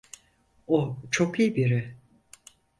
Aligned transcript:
O 0.67 0.97
çok 1.11 1.39
iyi 1.39 1.55
biri. 1.55 1.95